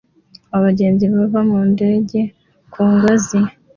[0.57, 2.19] Abagenzi bava mu ndege
[2.73, 3.39] ku ngazi